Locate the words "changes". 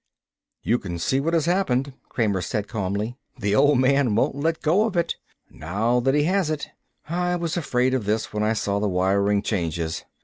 9.43-10.03